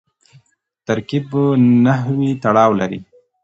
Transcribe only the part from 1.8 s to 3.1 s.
نحوي تړاو لري.